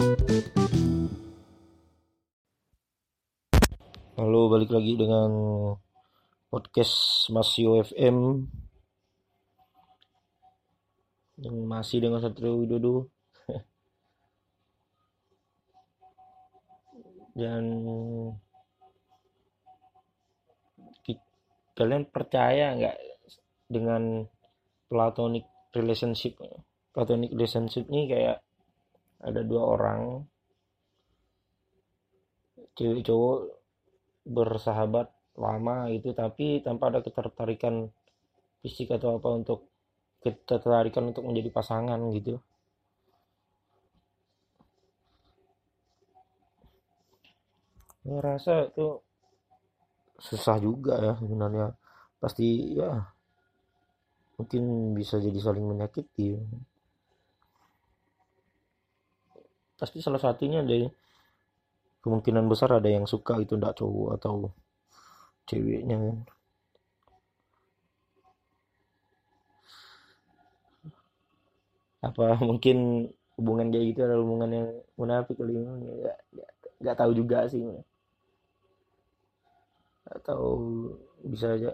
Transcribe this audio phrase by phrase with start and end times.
[0.00, 0.16] Halo,
[4.48, 5.28] balik lagi dengan
[6.48, 8.48] podcast Masio FM
[11.44, 13.12] yang masih dengan Satrio Widodo.
[17.36, 17.64] Dan
[21.76, 22.96] kalian percaya nggak
[23.68, 24.24] dengan
[24.88, 25.44] platonic
[25.76, 26.40] relationship
[26.96, 28.40] platonic relationship ini kayak
[29.20, 30.00] ada dua orang.
[32.76, 33.38] Cewek cowok
[34.24, 37.88] bersahabat lama itu tapi tanpa ada ketertarikan
[38.60, 39.68] fisik atau apa untuk
[40.20, 42.36] ketertarikan untuk menjadi pasangan gitu.
[48.00, 48.86] Saya rasa itu
[50.20, 51.76] susah juga ya sebenarnya.
[52.20, 53.00] Pasti ya
[54.40, 56.36] mungkin bisa jadi saling menyakiti
[59.80, 60.92] pasti salah satunya ada
[62.04, 64.52] kemungkinan besar ada yang suka itu ndak cowok atau
[65.48, 66.16] ceweknya kan.
[72.04, 73.08] Apa mungkin
[73.40, 74.68] hubungan kayak gitu adalah hubungan yang
[75.00, 76.14] munafik kali ya.
[76.80, 77.64] Nggak tahu juga sih
[80.10, 80.42] atau
[81.22, 81.72] bisa aja.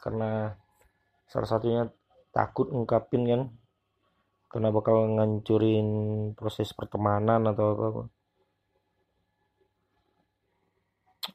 [0.00, 0.56] Karena
[1.28, 1.82] salah satunya
[2.32, 3.42] takut ngungkapin kan
[4.50, 5.88] karena bakal ngancurin
[6.34, 8.02] proses pertemanan atau apa, apa.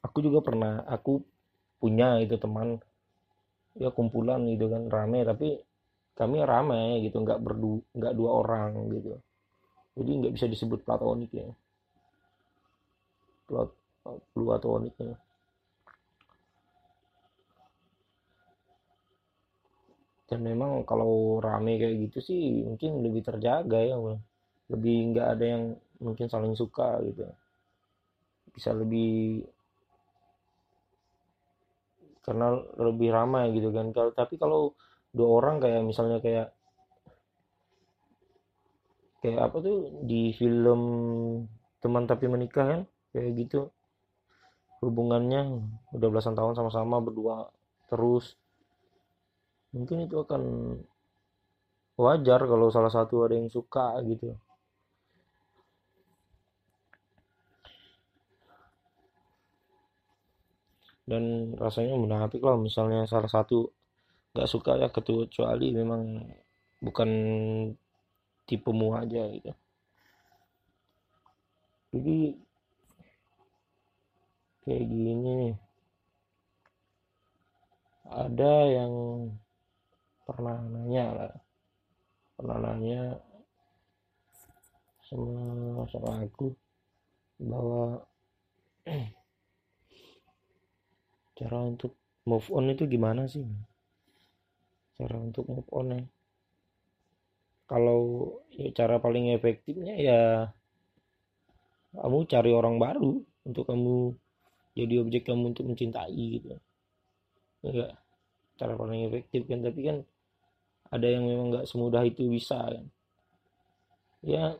[0.03, 1.23] aku juga pernah aku
[1.79, 2.77] punya itu teman.
[3.75, 5.23] Ya kumpulan gitu kan rame.
[5.23, 5.59] Tapi
[6.15, 9.15] kami rame gitu nggak berdu nggak dua orang gitu.
[9.95, 11.47] Jadi nggak bisa disebut platonik ya
[13.45, 13.69] plat
[14.33, 15.15] platonik ya
[20.35, 23.95] dan memang kalau rame kayak gitu sih mungkin lebih terjaga ya
[24.67, 25.63] lebih nggak ada yang
[26.03, 27.23] mungkin saling suka gitu.
[28.51, 29.47] Bisa lebih
[32.19, 33.95] karena lebih ramai gitu kan.
[33.95, 34.75] Kalau tapi kalau
[35.15, 36.51] dua orang kayak misalnya kayak
[39.23, 40.81] kayak apa tuh di film
[41.79, 42.81] teman tapi menikah kan
[43.15, 43.71] kayak gitu.
[44.83, 45.63] Hubungannya
[45.95, 47.47] udah belasan tahun sama-sama berdua
[47.87, 48.35] terus
[49.75, 50.41] mungkin itu akan
[51.99, 54.31] wajar kalau salah satu ada yang suka gitu.
[61.05, 63.69] Dan rasanya munafik lah misalnya salah satu
[64.33, 66.23] nggak suka ya kecuali memang
[66.81, 67.09] bukan
[68.49, 69.51] tipemu aja gitu.
[71.95, 72.17] Jadi
[74.65, 75.55] kayak gini nih.
[78.05, 78.93] Ada yang
[80.25, 81.33] pernah nanya lah.
[82.35, 83.01] Pernah nanya
[85.05, 86.49] sama sama aku
[87.37, 88.01] bahwa
[91.37, 91.93] cara untuk
[92.25, 93.45] move on itu gimana sih?
[94.97, 96.01] Cara untuk move on ya.
[97.69, 98.01] Kalau
[98.53, 100.19] ya cara paling efektifnya ya
[101.95, 104.13] kamu cari orang baru untuk kamu
[104.75, 106.57] jadi objek kamu untuk mencintai gitu.
[107.61, 108.05] Enggak
[108.55, 109.97] cara paling efektif kan tapi kan
[110.93, 112.85] ada yang memang nggak semudah itu bisa kan.
[114.25, 114.57] Ya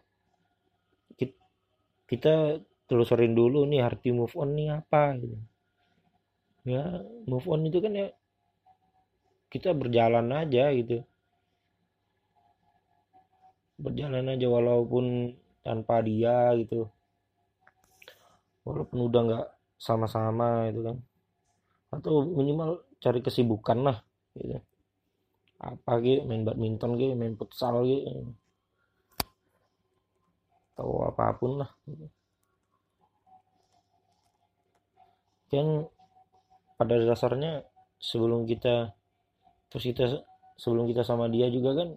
[2.06, 5.38] kita telusurin dulu nih arti move on nih apa gitu.
[6.66, 8.08] Ya move on itu kan ya
[9.50, 11.02] kita berjalan aja gitu.
[13.82, 15.34] Berjalan aja walaupun
[15.66, 16.90] tanpa dia gitu.
[18.66, 19.48] Walaupun udah nggak
[19.82, 20.98] sama-sama itu kan.
[21.90, 23.98] Atau minimal cari kesibukan lah
[24.38, 24.62] gitu
[25.66, 28.30] apa gitu main badminton gitu main futsal gitu
[30.76, 31.72] atau apa pun lah.
[35.48, 35.88] Kan
[36.76, 37.64] pada dasarnya
[37.96, 38.92] sebelum kita
[39.72, 40.04] terus kita
[40.60, 41.90] sebelum kita sama dia juga kan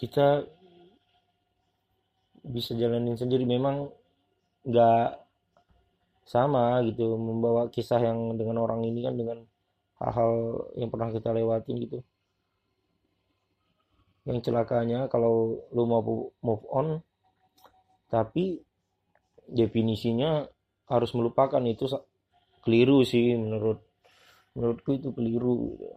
[0.00, 0.48] kita
[2.48, 3.44] bisa jalanin sendiri.
[3.44, 3.92] Memang
[4.64, 5.20] nggak
[6.24, 9.44] sama gitu membawa kisah yang dengan orang ini kan dengan
[10.00, 10.32] hal-hal
[10.76, 11.98] yang pernah kita lewatin gitu.
[14.26, 16.02] Yang celakanya kalau lu mau
[16.42, 17.00] move on
[18.10, 18.60] tapi
[19.46, 20.46] definisinya
[20.90, 21.62] harus melupakan.
[21.62, 21.86] Itu
[22.66, 23.82] keliru sih menurut
[24.56, 25.88] menurutku itu keliru gitu.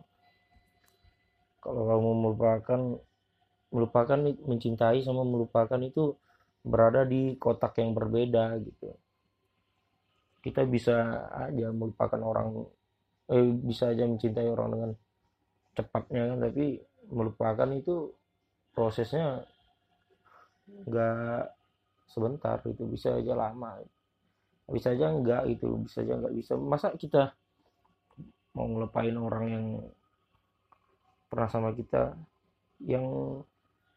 [1.60, 2.82] kalau kamu melupakan
[3.70, 6.16] melupakan mencintai sama melupakan itu
[6.64, 8.96] berada di kotak yang berbeda gitu.
[10.40, 12.64] Kita bisa aja melupakan orang
[13.30, 14.92] eh, bisa aja mencintai orang dengan
[15.78, 16.66] cepatnya kan tapi
[17.10, 18.14] melupakan itu
[18.74, 19.46] prosesnya
[20.70, 21.60] nggak
[22.10, 23.82] sebentar itu bisa aja lama.
[24.70, 26.54] Bisa aja enggak itu bisa aja enggak bisa.
[26.58, 27.34] Masa kita
[28.54, 29.66] mau ngelupain orang yang
[31.30, 32.14] pernah sama kita?
[32.82, 33.06] Yang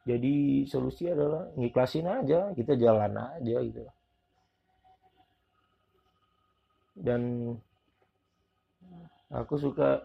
[0.03, 0.35] jadi
[0.69, 2.53] solusi adalah ngiklasin aja.
[2.57, 3.85] Kita jalan aja gitu.
[6.93, 7.53] Dan
[9.33, 10.05] aku suka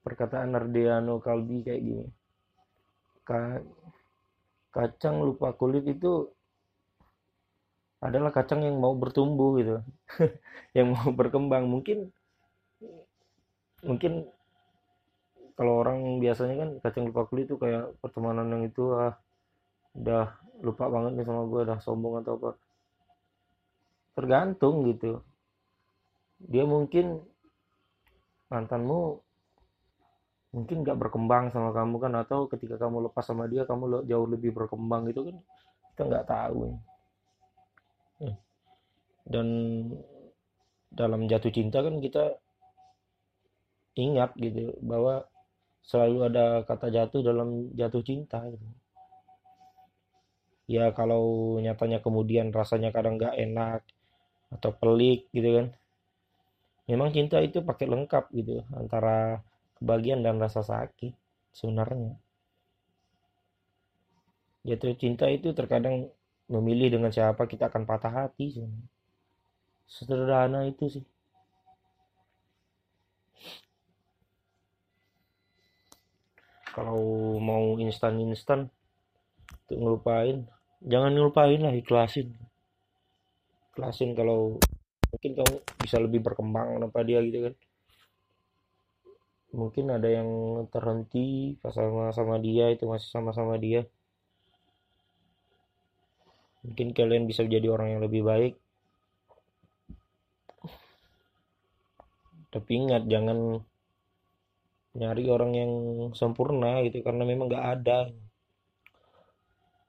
[0.00, 2.06] perkataan Nardiano Kalbi kayak gini.
[4.72, 6.26] Kacang lupa kulit itu
[8.00, 9.76] adalah kacang yang mau bertumbuh gitu.
[10.76, 11.68] Yang mau berkembang.
[11.68, 12.08] Mungkin
[13.84, 14.24] mungkin
[15.52, 19.20] kalau orang biasanya kan kacang lupa kulit itu kayak pertemanan yang itu ah
[19.92, 20.32] udah
[20.64, 22.50] lupa banget nih sama gue udah sombong atau apa.
[24.16, 25.20] Tergantung gitu.
[26.40, 27.20] Dia mungkin
[28.50, 29.22] mantanmu
[30.50, 34.50] mungkin gak berkembang sama kamu kan atau ketika kamu lepas sama dia kamu jauh lebih
[34.50, 35.36] berkembang gitu kan
[35.94, 36.74] kita nggak tahu
[38.20, 38.36] Hmm.
[39.24, 39.48] dan
[40.92, 42.36] dalam jatuh cinta kan kita
[43.96, 45.24] ingat gitu bahwa
[45.80, 48.66] selalu ada kata jatuh dalam jatuh cinta gitu.
[50.68, 53.80] ya kalau nyatanya kemudian rasanya kadang nggak enak
[54.52, 55.66] atau pelik gitu kan
[56.90, 59.38] memang cinta itu pakai lengkap gitu antara
[59.78, 61.14] kebahagiaan dan rasa sakit
[61.54, 62.18] sebenarnya.
[64.66, 66.10] Jatuh cinta itu terkadang
[66.50, 68.58] memilih dengan siapa kita akan patah hati
[69.86, 71.04] sederhana itu sih.
[76.74, 78.66] Kalau mau instan-instan
[79.66, 80.46] untuk ngelupain
[80.82, 82.34] jangan ngelupain lah ikhlasin.
[83.72, 84.58] Ikhlasin kalau
[85.10, 87.54] mungkin kamu bisa lebih berkembang tanpa dia gitu kan.
[89.50, 90.30] Mungkin ada yang
[90.70, 93.82] terhenti pas sama sama dia itu masih sama-sama dia.
[96.62, 98.54] Mungkin kalian bisa menjadi orang yang lebih baik.
[102.50, 103.62] Tapi ingat jangan
[104.90, 105.72] nyari orang yang
[106.14, 108.10] sempurna gitu karena memang nggak ada.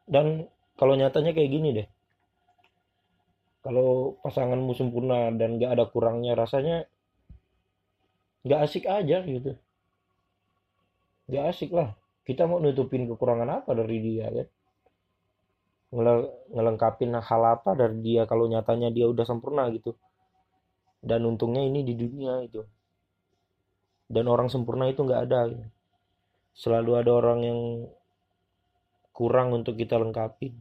[0.09, 1.87] Dan kalau nyatanya kayak gini deh
[3.61, 6.89] kalau pasanganmu sempurna dan nggak ada kurangnya rasanya
[8.41, 9.53] nggak asik aja gitu.
[11.29, 11.93] Nggak asik lah.
[12.25, 14.47] Kita mau nutupin kekurangan apa dari dia kan?
[16.53, 19.93] Ngelengkapin hal apa dari dia kalau nyatanya dia udah sempurna gitu.
[21.01, 22.65] Dan untungnya ini di dunia itu.
[24.09, 25.41] Dan orang sempurna itu nggak ada.
[25.49, 25.65] Gitu.
[26.51, 27.59] selalu ada orang yang
[29.15, 30.51] kurang untuk kita lengkapi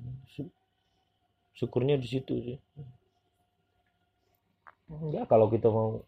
[1.56, 2.58] syukurnya di situ sih.
[5.14, 6.02] Ya kalau kita mau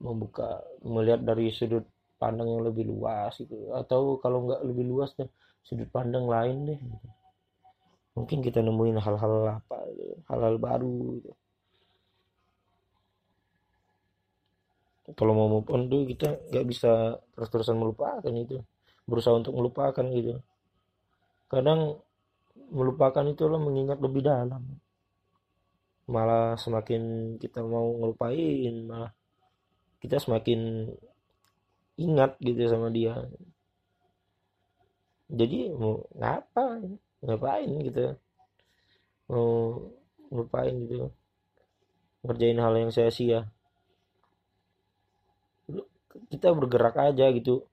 [0.00, 1.84] membuka melihat dari sudut
[2.20, 5.28] pandang yang lebih luas gitu atau kalau nggak lebih luas deh
[5.64, 6.80] sudut pandang lain deh.
[8.16, 9.76] Mungkin kita nemuin hal-hal apa
[10.28, 11.32] hal-hal baru gitu.
[15.18, 18.62] kalau mau move on tuh kita nggak bisa terus-terusan melupakan itu.
[19.08, 20.38] Berusaha untuk melupakan gitu.
[21.50, 21.98] Kadang
[22.70, 24.62] melupakan itu lo mengingat lebih dalam.
[26.10, 29.12] Malah semakin kita mau ngelupain malah
[30.00, 30.90] kita semakin
[32.00, 33.14] ingat gitu sama dia.
[35.30, 36.82] Jadi mau ngapa
[37.22, 38.16] ngapain gitu?
[39.30, 39.50] Mau
[40.32, 41.12] ngapain gitu?
[42.26, 43.46] Ngerjain hal yang sia-sia.
[46.26, 47.66] Kita bergerak aja gitu.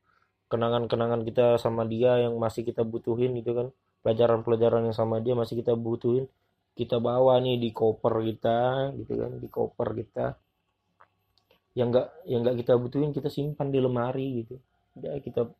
[0.47, 3.67] Kenangan-kenangan kita sama dia yang masih kita butuhin gitu kan
[4.07, 6.31] pelajaran-pelajaran yang sama dia masih kita butuhin.
[6.79, 10.25] Kita bawa nih di koper kita gitu kan di koper kita.
[11.75, 14.55] Yang enggak yang enggak kita butuhin kita simpan di lemari gitu.
[15.03, 15.51] Ya kita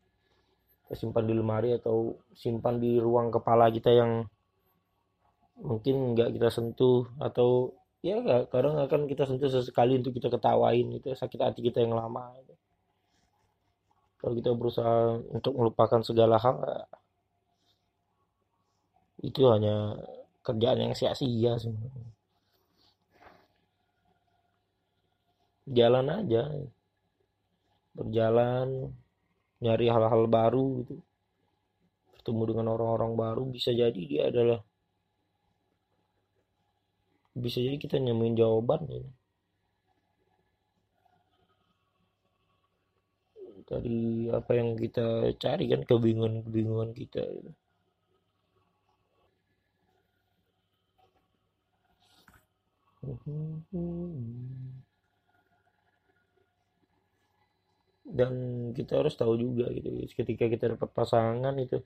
[0.88, 4.24] kita simpan di lemari atau simpan di ruang kepala kita yang
[5.60, 11.12] mungkin nggak kita sentuh atau ya kadang akan kita sentuh sesekali untuk kita ketawain itu
[11.12, 12.54] sakit hati kita yang lama gitu.
[14.22, 16.56] kalau kita berusaha untuk melupakan segala hal
[19.22, 19.98] itu hanya
[20.46, 22.10] kerjaan yang sia-sia sebenarnya.
[25.68, 26.42] Jalan aja.
[27.98, 28.94] Berjalan
[29.58, 30.96] nyari hal-hal baru gitu.
[32.14, 34.60] Bertemu dengan orang-orang baru bisa jadi dia adalah
[37.38, 39.10] bisa jadi kita nemuin jawaban ini
[43.68, 47.52] dari apa yang kita cari kan kebingungan-kebingungan kita gitu.
[58.08, 58.32] Dan
[58.74, 61.78] kita harus tahu juga gitu ketika kita dapat pasangan itu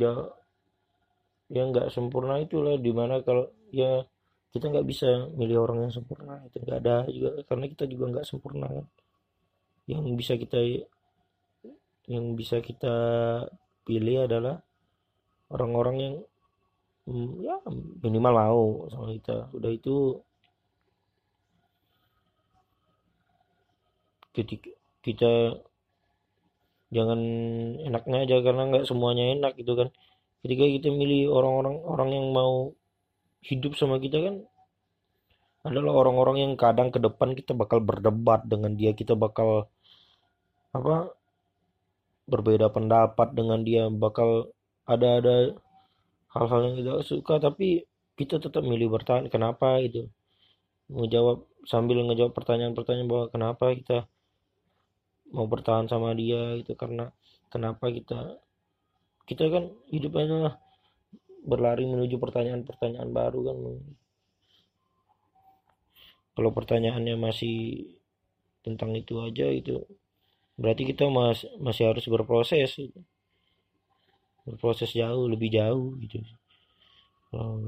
[0.00, 0.32] ya
[1.52, 4.02] ya nggak sempurna itulah di mana kalau ya
[4.54, 8.26] kita nggak bisa milih orang yang sempurna itu nggak ada juga karena kita juga nggak
[8.30, 8.86] sempurna kan.
[9.90, 10.58] Yang bisa kita
[12.06, 12.96] yang bisa kita
[13.82, 14.62] pilih adalah
[15.50, 16.14] orang-orang yang
[17.44, 17.60] ya
[18.00, 18.64] minimal mau.
[18.88, 19.96] Sama kita udah itu
[24.34, 24.70] ketika
[25.04, 25.32] kita
[26.90, 27.20] jangan
[27.82, 29.88] enaknya aja karena nggak semuanya enak gitu kan.
[30.44, 32.72] Ketika kita milih orang-orang orang yang mau
[33.44, 34.36] hidup sama kita kan
[35.64, 38.92] adalah orang-orang yang kadang ke depan kita bakal berdebat dengan dia.
[38.92, 39.68] Kita bakal
[40.76, 41.12] apa
[42.28, 43.88] berbeda pendapat dengan dia.
[43.88, 44.52] Bakal
[44.84, 45.36] ada ada
[46.34, 47.86] hal-hal yang tidak suka tapi
[48.18, 50.10] kita tetap milih bertahan kenapa itu
[50.90, 53.98] menjawab sambil ngejawab pertanyaan-pertanyaan bahwa kenapa kita
[55.32, 57.10] mau bertahan sama dia itu karena
[57.48, 58.38] kenapa kita
[59.24, 60.60] kita kan hidupnya
[61.44, 63.56] berlari menuju pertanyaan-pertanyaan baru kan
[66.34, 67.88] kalau pertanyaannya masih
[68.66, 69.80] tentang itu aja itu
[70.54, 73.00] berarti kita mas, masih harus berproses gitu.
[74.44, 76.20] Berproses jauh lebih jauh gitu.
[77.34, 77.58] Oh,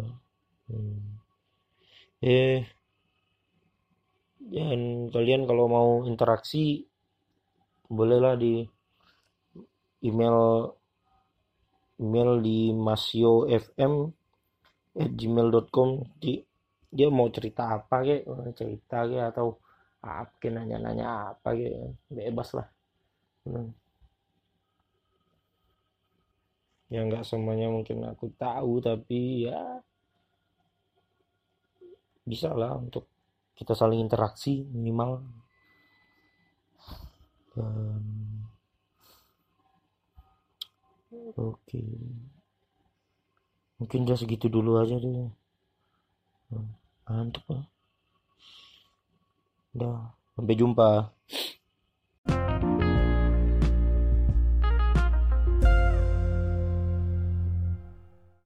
[0.70, 1.18] hmm.
[2.22, 2.62] eh
[4.46, 6.86] dan kalian kalau mau interaksi
[7.90, 8.62] bolehlah di
[10.06, 10.70] email
[11.98, 12.70] email di
[13.50, 13.94] fm
[14.96, 15.88] at gmail.com
[16.22, 16.40] di
[16.86, 18.24] dia mau cerita apa kayak
[18.56, 19.58] cerita kayak atau
[20.06, 22.68] apa nanya-nanya apa kayak bebas lah.
[23.44, 23.74] Hmm.
[26.86, 29.82] Ya nggak semuanya mungkin aku tahu tapi ya
[32.26, 33.06] bisa lah untuk
[33.54, 35.22] kita saling interaksi minimal.
[37.56, 38.02] Dan
[41.38, 41.84] oke.
[43.80, 45.30] Mungkin udah segitu dulu aja deh.
[47.06, 47.64] Mantap lah
[49.76, 51.12] udah sampai jumpa